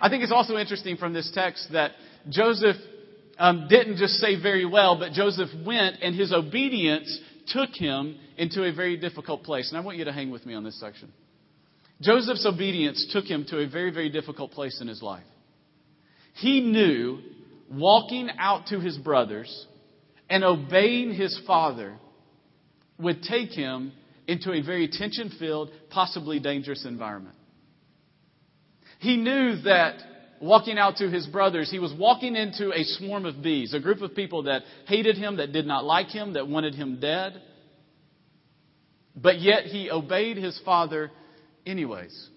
[0.00, 1.92] I think it's also interesting from this text that
[2.28, 2.76] Joseph
[3.38, 8.64] um, didn't just say very well, but Joseph went and his obedience took him into
[8.64, 9.70] a very difficult place.
[9.70, 11.12] And I want you to hang with me on this section.
[12.00, 15.24] Joseph's obedience took him to a very, very difficult place in his life.
[16.34, 17.20] He knew
[17.70, 19.66] walking out to his brothers
[20.28, 21.96] and obeying his father
[22.98, 23.92] would take him
[24.26, 27.36] into a very tension filled, possibly dangerous environment.
[28.98, 30.00] He knew that
[30.40, 34.00] walking out to his brothers, he was walking into a swarm of bees, a group
[34.02, 37.40] of people that hated him, that did not like him, that wanted him dead.
[39.14, 41.10] But yet he obeyed his father
[41.64, 42.28] anyways.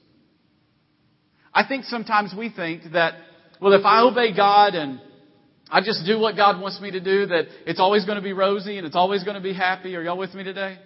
[1.53, 3.15] I think sometimes we think that,
[3.61, 5.01] well, if I obey God and
[5.69, 8.33] I just do what God wants me to do, that it's always going to be
[8.33, 9.95] rosy and it's always going to be happy.
[9.95, 10.77] Are y'all with me today?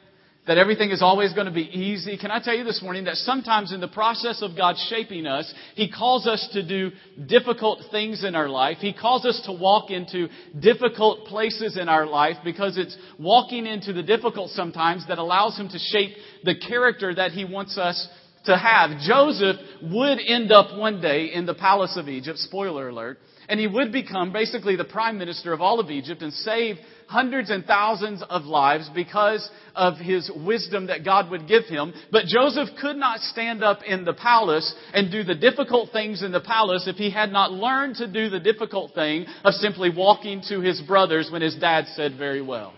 [0.46, 2.18] That everything is always going to be easy.
[2.18, 5.52] Can I tell you this morning that sometimes in the process of God shaping us,
[5.76, 6.92] He calls us to do
[7.26, 8.78] difficult things in our life.
[8.80, 10.28] He calls us to walk into
[10.60, 15.70] difficult places in our life because it's walking into the difficult sometimes that allows Him
[15.70, 18.08] to shape the character that He wants us
[18.46, 19.00] to have.
[19.00, 23.68] Joseph would end up one day in the palace of Egypt, spoiler alert, and he
[23.68, 26.78] would become basically the prime minister of all of Egypt and save
[27.14, 31.94] hundreds and thousands of lives because of his wisdom that God would give him.
[32.12, 36.32] But Joseph could not stand up in the palace and do the difficult things in
[36.32, 40.42] the palace if he had not learned to do the difficult thing of simply walking
[40.50, 42.74] to his brothers when his dad said very well.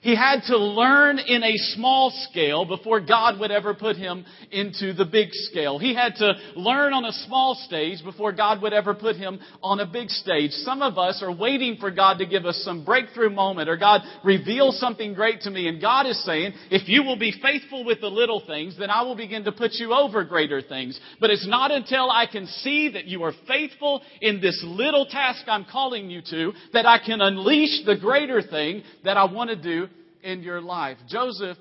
[0.00, 4.92] He had to learn in a small scale before God would ever put him into
[4.92, 5.78] the big scale.
[5.78, 9.80] He had to learn on a small stage before God would ever put him on
[9.80, 10.52] a big stage.
[10.52, 14.02] Some of us are waiting for God to give us some breakthrough moment or God
[14.22, 15.66] reveal something great to me.
[15.66, 19.02] And God is saying, if you will be faithful with the little things, then I
[19.02, 20.98] will begin to put you over greater things.
[21.20, 25.44] But it's not until I can see that you are faithful in this little task
[25.48, 29.56] I'm calling you to that I can unleash the greater thing that I want to
[29.56, 29.88] do
[30.22, 30.98] in your life.
[31.08, 31.56] Joseph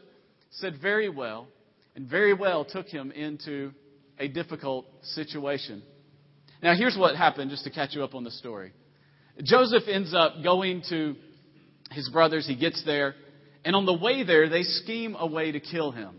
[0.52, 1.48] said very well,
[1.96, 3.72] and very well took him into
[4.20, 5.84] a difficult situation.
[6.62, 8.74] Now, here's what happened, just to catch you up on the story.
[9.43, 11.15] Joseph ends up going to
[11.91, 12.48] his brothers.
[12.48, 13.15] He gets there,
[13.63, 16.15] and on the way there, they scheme a way to kill him.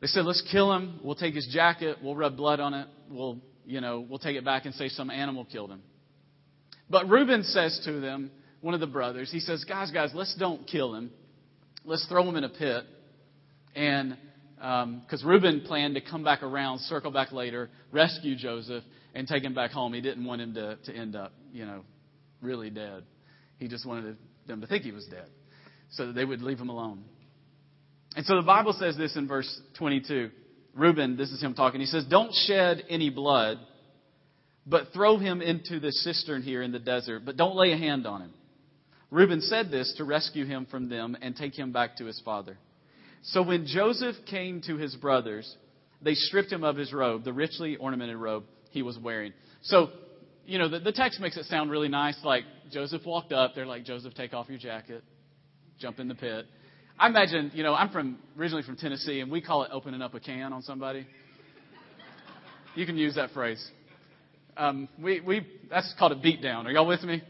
[0.00, 1.00] They said, let's kill him.
[1.02, 1.98] We'll take his jacket.
[2.02, 2.86] We'll rub blood on it.
[3.10, 5.82] We'll, you know, we'll take it back and say some animal killed him.
[6.88, 10.66] But Reuben says to them, one of the brothers, he says, guys, guys, let's don't
[10.66, 11.10] kill him.
[11.84, 12.84] Let's throw him in a pit.
[13.74, 14.16] And
[14.56, 18.82] because um, Reuben planned to come back around, circle back later, rescue Joseph,
[19.14, 19.92] and take him back home.
[19.92, 21.84] He didn't want him to, to end up, you know,
[22.40, 23.04] really dead.
[23.58, 24.16] He just wanted
[24.46, 25.28] them to think he was dead
[25.90, 27.04] so that they would leave him alone.
[28.16, 30.30] And so the Bible says this in verse 22.
[30.74, 31.80] Reuben, this is him talking.
[31.80, 33.58] He says, Don't shed any blood,
[34.66, 38.06] but throw him into the cistern here in the desert, but don't lay a hand
[38.06, 38.32] on him.
[39.10, 42.58] Reuben said this to rescue him from them and take him back to his father.
[43.22, 45.56] So when Joseph came to his brothers,
[46.02, 49.32] they stripped him of his robe, the richly ornamented robe he was wearing.
[49.62, 49.90] So,
[50.44, 52.16] you know, the, the text makes it sound really nice.
[52.24, 55.02] Like Joseph walked up, they're like, Joseph, take off your jacket,
[55.78, 56.46] jump in the pit.
[56.98, 60.14] I imagine, you know, I'm from originally from Tennessee, and we call it opening up
[60.14, 61.06] a can on somebody.
[62.74, 63.64] You can use that phrase.
[64.56, 66.64] Um, we, we, that's called a beatdown.
[66.64, 67.22] Are y'all with me?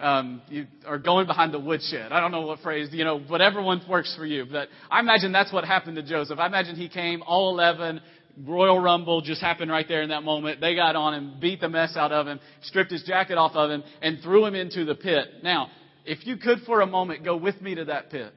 [0.00, 2.12] Um, you are going behind the woodshed.
[2.12, 4.46] I don't know what phrase, you know, whatever one works for you.
[4.50, 6.38] But I imagine that's what happened to Joseph.
[6.38, 8.00] I imagine he came, all 11,
[8.46, 10.60] Royal Rumble just happened right there in that moment.
[10.60, 13.70] They got on him, beat the mess out of him, stripped his jacket off of
[13.70, 15.26] him, and threw him into the pit.
[15.42, 15.68] Now,
[16.04, 18.32] if you could for a moment go with me to that pit.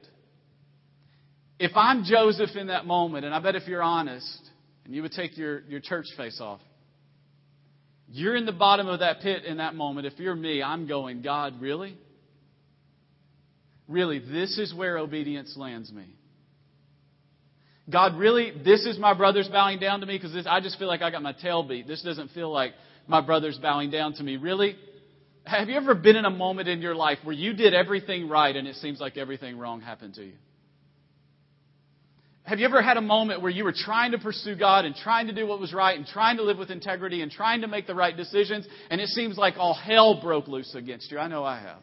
[1.58, 4.50] If I'm Joseph in that moment, and I bet if you're honest,
[4.84, 6.60] and you would take your, your church face off,
[8.12, 10.06] you're in the bottom of that pit in that moment.
[10.06, 11.96] If you're me, I'm going, God, really?
[13.88, 16.04] Really, this is where obedience lands me.
[17.90, 21.00] God, really, this is my brothers bowing down to me because I just feel like
[21.00, 21.88] I got my tail beat.
[21.88, 22.72] This doesn't feel like
[23.06, 24.36] my brothers bowing down to me.
[24.36, 24.76] Really?
[25.44, 28.54] Have you ever been in a moment in your life where you did everything right
[28.54, 30.34] and it seems like everything wrong happened to you?
[32.44, 35.28] Have you ever had a moment where you were trying to pursue God and trying
[35.28, 37.86] to do what was right and trying to live with integrity and trying to make
[37.86, 41.18] the right decisions and it seems like all hell broke loose against you?
[41.18, 41.78] I know I have.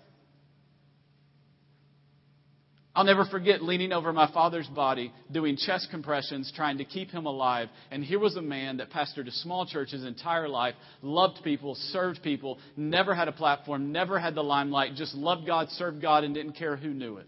[2.93, 7.27] I'll never forget leaning over my father's body, doing chest compressions, trying to keep him
[7.27, 7.69] alive.
[7.91, 11.75] And here was a man that pastored a small church his entire life, loved people,
[11.75, 16.25] served people, never had a platform, never had the limelight, just loved God, served God,
[16.25, 17.27] and didn't care who knew it.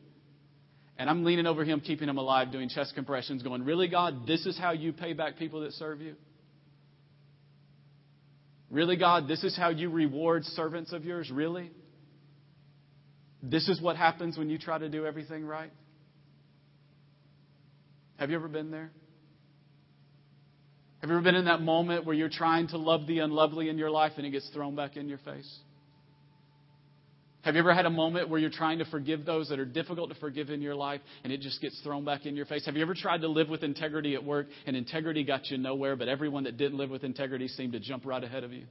[1.01, 4.45] And I'm leaning over him, keeping him alive, doing chest compressions, going, Really, God, this
[4.45, 6.13] is how you pay back people that serve you?
[8.69, 11.31] Really, God, this is how you reward servants of yours?
[11.31, 11.71] Really?
[13.41, 15.71] This is what happens when you try to do everything right?
[18.17, 18.91] Have you ever been there?
[20.99, 23.79] Have you ever been in that moment where you're trying to love the unlovely in
[23.79, 25.51] your life and it gets thrown back in your face?
[27.43, 30.09] Have you ever had a moment where you're trying to forgive those that are difficult
[30.09, 32.65] to forgive in your life and it just gets thrown back in your face?
[32.67, 35.95] Have you ever tried to live with integrity at work and integrity got you nowhere,
[35.95, 38.65] but everyone that didn't live with integrity seemed to jump right ahead of you?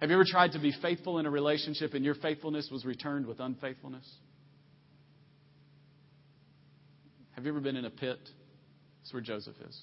[0.00, 3.26] Have you ever tried to be faithful in a relationship and your faithfulness was returned
[3.26, 4.10] with unfaithfulness?
[7.32, 8.18] Have you ever been in a pit?
[9.02, 9.78] That's where Joseph is.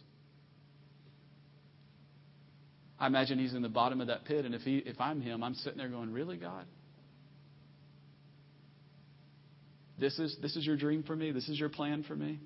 [3.04, 5.44] I imagine he's in the bottom of that pit, and if, he, if I'm him,
[5.44, 6.64] I'm sitting there going, Really, God?
[10.00, 11.32] This is, this is your dream for me?
[11.32, 12.40] This is your plan for me?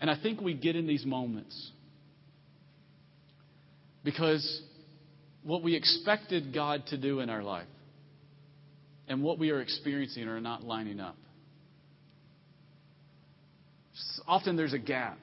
[0.00, 1.72] And I think we get in these moments
[4.04, 4.62] because
[5.42, 7.66] what we expected God to do in our life
[9.08, 11.16] and what we are experiencing are not lining up
[14.26, 15.18] often there's a gap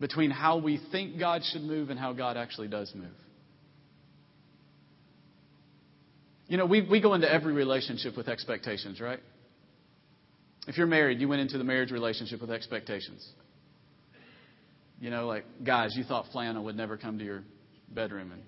[0.00, 3.14] between how we think God should move and how God actually does move.
[6.48, 9.20] You know, we, we go into every relationship with expectations, right?
[10.66, 13.26] If you're married, you went into the marriage relationship with expectations.
[15.00, 17.42] You know, like, guys, you thought flannel would never come to your
[17.88, 18.42] bedroom and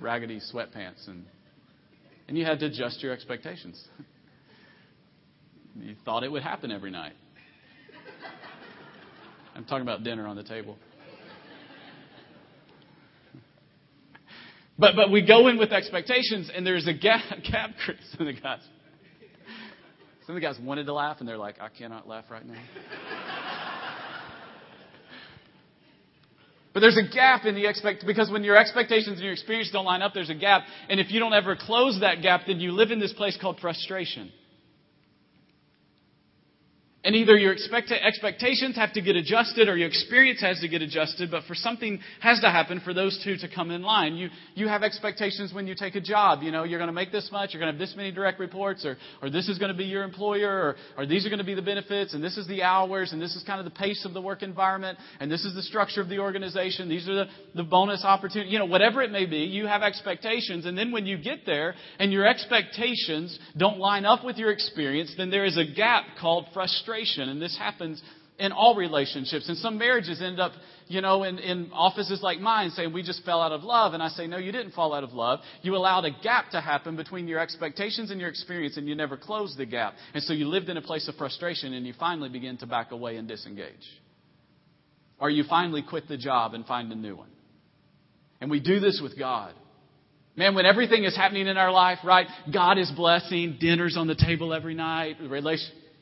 [0.00, 1.24] raggedy sweatpants and
[2.28, 3.82] and you had to adjust your expectations.
[5.78, 7.14] You thought it would happen every night.
[9.54, 10.78] I'm talking about dinner on the table.
[14.78, 17.22] But but we go in with expectations, and there's a gap.
[17.50, 18.60] gap some of the guys,
[20.26, 22.60] some of the guys wanted to laugh, and they're like, I cannot laugh right now.
[26.74, 29.84] But there's a gap in the expect because when your expectations and your experience don't
[29.84, 30.62] line up, there's a gap.
[30.88, 33.58] And if you don't ever close that gap, then you live in this place called
[33.60, 34.32] frustration.
[37.04, 40.82] And either your expect- expectations have to get adjusted or your experience has to get
[40.82, 44.14] adjusted, but for something has to happen for those two to come in line.
[44.14, 46.44] You, you have expectations when you take a job.
[46.44, 48.38] You know, you're going to make this much, you're going to have this many direct
[48.38, 51.40] reports, or, or this is going to be your employer, or, or these are going
[51.40, 53.76] to be the benefits, and this is the hours, and this is kind of the
[53.76, 57.14] pace of the work environment, and this is the structure of the organization, these are
[57.14, 60.92] the, the bonus opportunities, you know, whatever it may be, you have expectations, and then
[60.92, 65.44] when you get there and your expectations don't line up with your experience, then there
[65.44, 67.28] is a gap called frustration frustration.
[67.28, 68.02] And this happens
[68.38, 69.48] in all relationships.
[69.48, 70.52] And some marriages end up,
[70.88, 73.94] you know, in, in offices like mine saying, we just fell out of love.
[73.94, 75.40] And I say, no, you didn't fall out of love.
[75.62, 79.16] You allowed a gap to happen between your expectations and your experience, and you never
[79.16, 79.94] closed the gap.
[80.14, 82.90] And so you lived in a place of frustration, and you finally begin to back
[82.90, 83.86] away and disengage.
[85.20, 87.30] Or you finally quit the job and find a new one.
[88.40, 89.54] And we do this with God.
[90.34, 92.26] Man, when everything is happening in our life, right?
[92.52, 95.16] God is blessing, dinners on the table every night,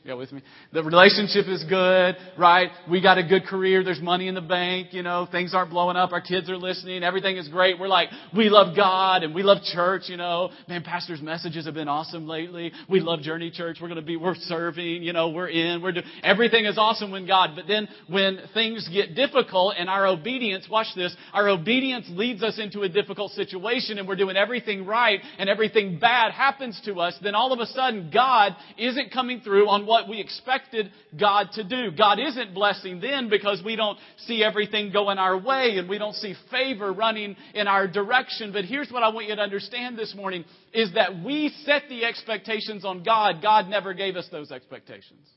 [0.03, 0.41] you with me?
[0.73, 2.69] The relationship is good, right?
[2.89, 3.83] We got a good career.
[3.83, 4.93] There's money in the bank.
[4.93, 6.11] You know, things aren't blowing up.
[6.11, 7.03] Our kids are listening.
[7.03, 7.79] Everything is great.
[7.79, 10.03] We're like, we love God and we love church.
[10.07, 12.71] You know, man, pastor's messages have been awesome lately.
[12.89, 13.77] We love Journey Church.
[13.79, 15.03] We're going to be, we're serving.
[15.03, 15.83] You know, we're in.
[15.83, 16.05] We're doing.
[16.23, 17.51] Everything is awesome when God.
[17.55, 22.57] But then when things get difficult and our obedience, watch this, our obedience leads us
[22.57, 27.15] into a difficult situation and we're doing everything right and everything bad happens to us.
[27.21, 31.65] Then all of a sudden God isn't coming through on what we expected God to
[31.65, 31.91] do.
[31.91, 36.15] God isn't blessing then because we don't see everything going our way and we don't
[36.15, 38.53] see favor running in our direction.
[38.53, 42.05] But here's what I want you to understand this morning is that we set the
[42.05, 43.41] expectations on God.
[43.41, 45.27] God never gave us those expectations.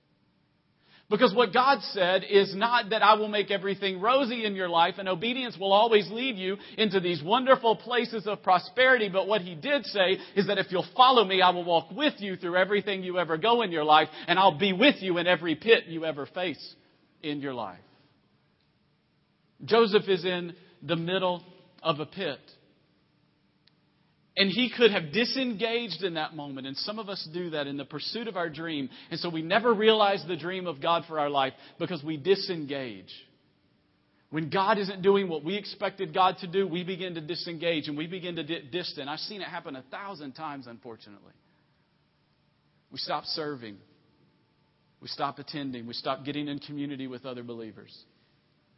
[1.11, 4.95] Because what God said is not that I will make everything rosy in your life
[4.99, 9.11] and obedience will always lead you into these wonderful places of prosperity.
[9.11, 12.15] But what He did say is that if you'll follow me, I will walk with
[12.19, 15.27] you through everything you ever go in your life and I'll be with you in
[15.27, 16.75] every pit you ever face
[17.23, 17.79] in your life.
[19.63, 21.43] Joseph is in the middle
[21.83, 22.41] of a pit.
[24.37, 26.67] And he could have disengaged in that moment.
[26.67, 28.91] And some of us do that in the pursuit of our dream.
[29.11, 33.13] And so we never realize the dream of God for our life because we disengage.
[34.31, 37.97] When God isn't doing what we expected God to do, we begin to disengage and
[37.97, 39.09] we begin to get distant.
[39.09, 41.33] I've seen it happen a thousand times, unfortunately.
[42.91, 43.77] We stop serving.
[45.01, 45.87] We stop attending.
[45.87, 47.97] We stop getting in community with other believers.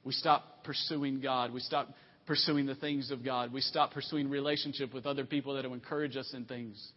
[0.04, 1.54] We stop pursuing God.
[1.54, 1.88] We stop
[2.26, 3.52] pursuing the things of God.
[3.52, 6.92] We stop pursuing relationship with other people that will encourage us in things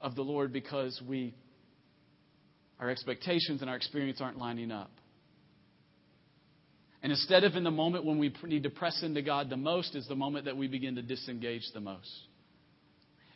[0.00, 1.34] of the Lord because we
[2.78, 4.90] our expectations and our experience aren't lining up.
[7.02, 9.94] And instead of in the moment when we need to press into God the most
[9.94, 12.10] is the moment that we begin to disengage the most.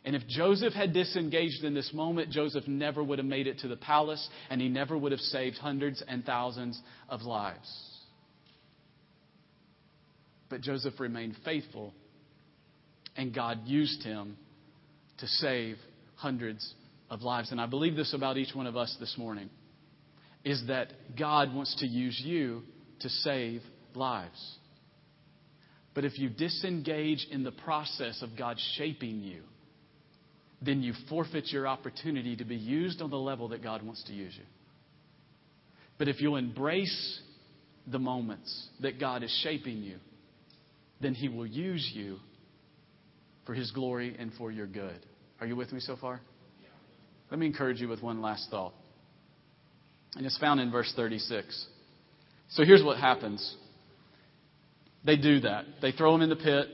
[0.03, 3.67] And if Joseph had disengaged in this moment, Joseph never would have made it to
[3.67, 7.90] the palace and he never would have saved hundreds and thousands of lives.
[10.51, 11.93] But Joseph remained faithful,
[13.15, 14.35] and God used him
[15.19, 15.77] to save
[16.15, 16.75] hundreds
[17.09, 17.51] of lives.
[17.51, 19.49] And I believe this about each one of us this morning
[20.43, 22.63] is that God wants to use you
[22.99, 23.61] to save
[23.95, 24.57] lives.
[25.93, 29.43] But if you disengage in the process of God shaping you,
[30.61, 34.13] then you forfeit your opportunity to be used on the level that God wants to
[34.13, 34.45] use you.
[35.97, 37.21] But if you'll embrace
[37.87, 39.97] the moments that God is shaping you,
[41.01, 42.17] then He will use you
[43.45, 45.05] for His glory and for your good.
[45.39, 46.21] Are you with me so far?
[47.31, 48.73] Let me encourage you with one last thought.
[50.15, 51.65] And it's found in verse 36.
[52.49, 53.55] So here's what happens
[55.03, 55.65] they do that.
[55.81, 56.67] They throw him in the pit,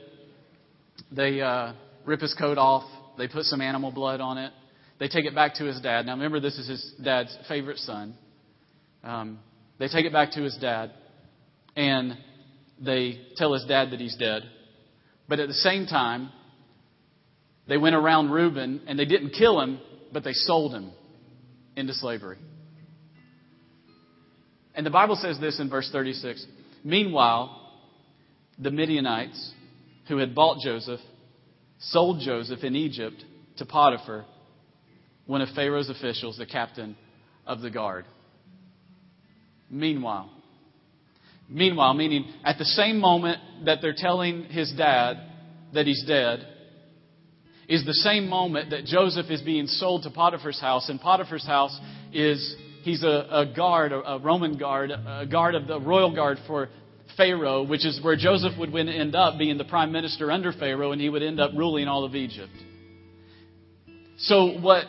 [1.11, 1.73] they uh,
[2.05, 2.83] rip his coat off,
[3.17, 4.51] they put some animal blood on it,
[4.99, 6.05] they take it back to his dad.
[6.05, 8.15] Now remember, this is his dad's favorite son.
[9.03, 9.39] Um,
[9.79, 10.91] they take it back to his dad,
[11.75, 12.17] and
[12.79, 14.43] they tell his dad that he's dead.
[15.27, 16.29] But at the same time,
[17.67, 19.79] they went around Reuben and they didn't kill him,
[20.13, 20.91] but they sold him
[21.75, 22.37] into slavery.
[24.73, 26.45] And the Bible says this in verse 36
[26.83, 27.63] Meanwhile,
[28.57, 29.53] the Midianites
[30.07, 31.01] who had bought Joseph
[31.79, 33.23] sold Joseph in Egypt
[33.57, 34.25] to Potiphar,
[35.25, 36.95] one of Pharaoh's officials, the captain
[37.45, 38.05] of the guard.
[39.69, 40.29] Meanwhile,
[41.49, 45.17] Meanwhile, meaning at the same moment that they're telling his dad
[45.73, 46.45] that he's dead,
[47.67, 50.89] is the same moment that Joseph is being sold to Potiphar's house.
[50.89, 51.77] And Potiphar's house
[52.13, 56.69] is, he's a, a guard, a, Roman guard, a guard of the royal guard for
[57.17, 61.01] Pharaoh, which is where Joseph would end up being the prime minister under Pharaoh, and
[61.01, 62.53] he would end up ruling all of Egypt.
[64.19, 64.85] So what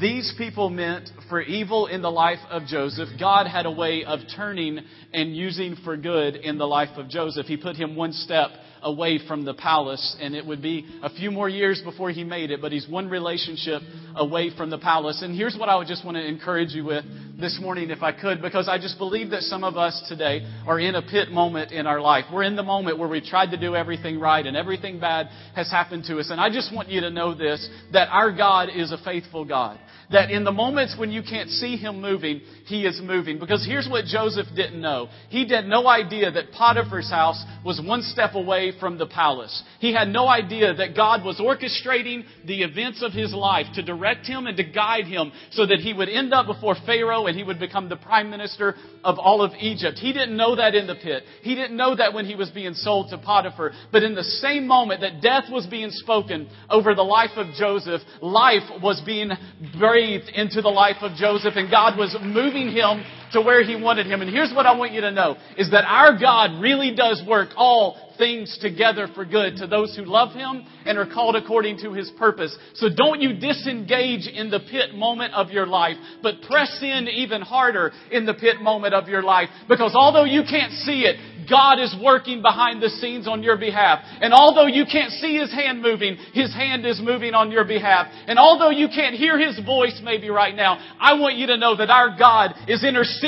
[0.00, 4.20] these people meant for evil in the life of Joseph, God had a way of
[4.34, 4.80] turning
[5.12, 7.46] and using for good in the life of Joseph.
[7.46, 8.50] He put him one step
[8.82, 12.50] away from the palace, and it would be a few more years before he made
[12.50, 13.82] it, but he's one relationship
[14.16, 15.22] away from the palace.
[15.22, 17.04] And here's what I would just want to encourage you with
[17.40, 20.78] this morning, if I could, because I just believe that some of us today are
[20.78, 22.24] in a pit moment in our life.
[22.32, 25.70] We're in the moment where we've tried to do everything right and everything bad has
[25.70, 26.30] happened to us.
[26.30, 29.78] And I just want you to know this, that our God is a faithful God.
[30.10, 33.38] That in the moments when you can't see Him moving, He is moving.
[33.38, 35.08] Because here's what Joseph didn't know.
[35.30, 39.62] He had no idea that Potiphar's house was one step away from the palace.
[39.80, 44.26] He had no idea that God was orchestrating the events of his life to direct
[44.26, 47.42] him and to guide him so that he would end up before Pharaoh and he
[47.42, 49.98] would become the prime minister of all of Egypt.
[49.98, 51.24] He didn't know that in the pit.
[51.42, 53.72] He didn't know that when he was being sold to Potiphar.
[53.90, 58.02] But in the same moment that death was being spoken over the life of Joseph,
[58.20, 59.30] life was being
[59.78, 63.02] breathed into the life of Joseph and God was moving him
[63.32, 64.20] to where he wanted him.
[64.20, 67.50] And here's what I want you to know is that our God really does work
[67.56, 71.92] all things together for good to those who love him and are called according to
[71.92, 72.56] his purpose.
[72.74, 77.42] So don't you disengage in the pit moment of your life, but press in even
[77.42, 79.48] harder in the pit moment of your life.
[79.68, 81.16] Because although you can't see it,
[81.50, 83.98] God is working behind the scenes on your behalf.
[84.20, 88.06] And although you can't see His hand moving, His hand is moving on your behalf.
[88.26, 91.76] And although you can't hear His voice maybe right now, I want you to know
[91.76, 93.21] that our God is interceding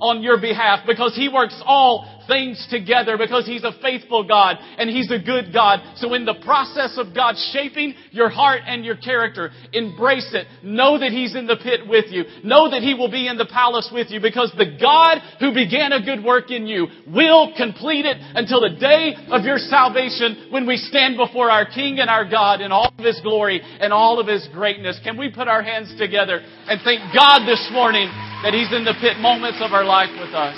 [0.00, 4.88] on your behalf because He works all things together because He's a faithful God and
[4.88, 5.80] He's a good God.
[5.96, 10.46] So in the process of God shaping your heart and your character, embrace it.
[10.62, 12.24] Know that He's in the pit with you.
[12.44, 15.92] Know that He will be in the palace with you because the God who began
[15.92, 20.66] a good work in you will complete it until the day of your salvation when
[20.66, 24.18] we stand before our King and our God in all of His glory and all
[24.18, 25.00] of His greatness.
[25.04, 28.10] Can we put our hands together and thank God this morning
[28.42, 30.56] that He's in the pit moments of our life with us?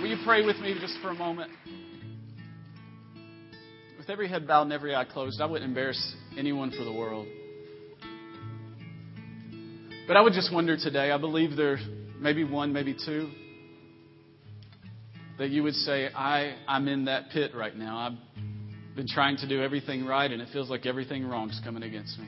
[0.00, 1.52] Will you pray with me just for a moment?
[3.96, 7.28] With every head bowed and every eye closed, I wouldn't embarrass anyone for the world.
[10.08, 11.78] But I would just wonder today, I believe there
[12.18, 13.30] maybe one, maybe two,
[15.38, 17.98] that you would say, I, I'm in that pit right now.
[17.98, 18.42] I've
[19.00, 22.18] been trying to do everything right, and it feels like everything wrong is coming against
[22.18, 22.26] me.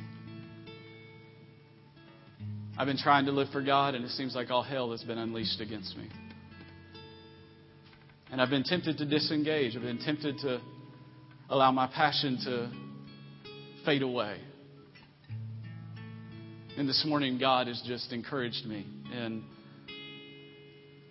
[2.79, 5.19] I've been trying to live for God, and it seems like all hell has been
[5.19, 6.09] unleashed against me.
[8.31, 9.77] And I've been tempted to disengage.
[9.77, 10.63] I've been tempted to
[11.51, 12.73] allow my passion to
[13.85, 14.39] fade away.
[16.79, 18.87] And this morning, God has just encouraged me.
[19.13, 19.43] And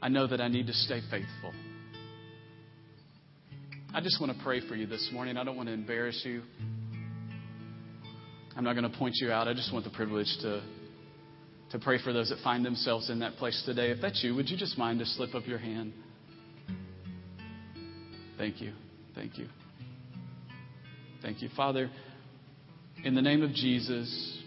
[0.02, 1.54] I know that I need to stay faithful.
[3.94, 5.36] I just want to pray for you this morning.
[5.36, 6.44] I don't want to embarrass you.
[8.56, 9.50] I'm not going to point you out.
[9.50, 10.64] I just want the privilege to,
[11.72, 13.92] to pray for those that find themselves in that place today.
[13.92, 15.92] If that's you, would you just mind to slip up your hand?
[18.38, 18.72] Thank you.
[19.14, 19.48] Thank you.
[21.22, 21.50] Thank you.
[21.58, 21.90] Father,
[23.04, 24.42] in the name of Jesus,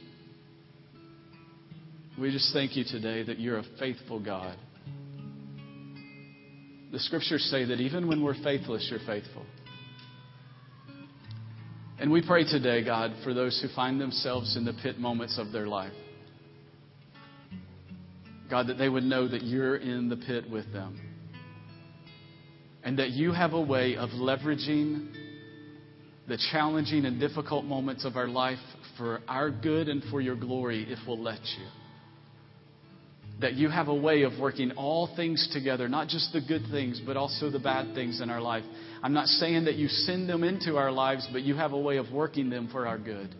[2.18, 4.57] we just thank you today that you're a faithful God.
[6.95, 9.45] The scriptures say that even when we're faithless, you're faithful.
[11.99, 15.51] And we pray today, God, for those who find themselves in the pit moments of
[15.51, 15.92] their life.
[18.49, 21.01] God, that they would know that you're in the pit with them
[22.84, 25.12] and that you have a way of leveraging
[26.28, 28.59] the challenging and difficult moments of our life
[28.97, 31.84] for our good and for your glory if we'll let you.
[33.41, 37.01] That you have a way of working all things together, not just the good things,
[37.05, 38.64] but also the bad things in our life.
[39.03, 41.97] I'm not saying that you send them into our lives, but you have a way
[41.97, 43.35] of working them for our good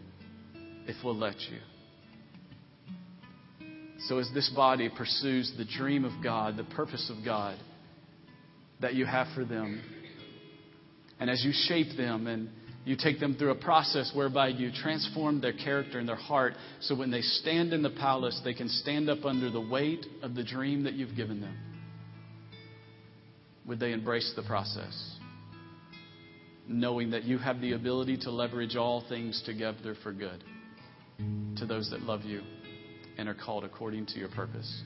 [0.87, 1.59] if we'll let you.
[4.07, 7.57] So, as this body pursues the dream of God, the purpose of God,
[8.81, 9.81] that you have for them.
[11.19, 12.51] And as you shape them and
[12.85, 16.95] you take them through a process whereby you transform their character and their heart so
[16.95, 20.45] when they stand in the palace, they can stand up under the weight of the
[20.45, 21.57] dream that you've given them.
[23.67, 25.17] Would they embrace the process?
[26.69, 30.45] Knowing that you have the ability to leverage all things together for good
[31.57, 32.43] to those that love you
[33.17, 34.83] and are called according to your purpose.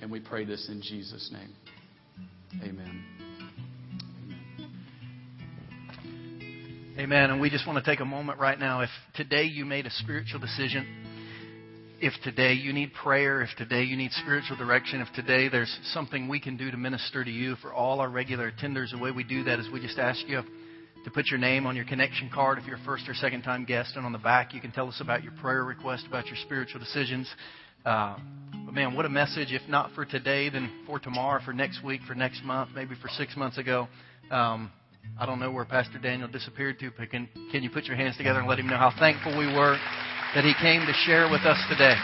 [0.00, 1.54] And we pray this in Jesus' name.
[2.62, 3.13] Amen.
[6.96, 7.32] Amen.
[7.32, 8.82] And we just want to take a moment right now.
[8.82, 10.86] If today you made a spiritual decision,
[12.00, 16.28] if today you need prayer, if today you need spiritual direction, if today there's something
[16.28, 19.24] we can do to minister to you for all our regular attenders, the way we
[19.24, 20.40] do that is we just ask you
[21.04, 23.64] to put your name on your connection card if you're a first or second time
[23.64, 23.96] guest.
[23.96, 26.78] And on the back, you can tell us about your prayer request, about your spiritual
[26.78, 27.28] decisions.
[27.84, 28.16] Uh,
[28.64, 32.02] but man, what a message, if not for today, then for tomorrow, for next week,
[32.06, 33.88] for next month, maybe for six months ago.
[34.30, 34.70] Um,
[35.18, 38.16] I don't know where Pastor Daniel disappeared to, but can, can you put your hands
[38.16, 39.78] together and let him know how thankful we were
[40.34, 41.94] that he came to share with us today?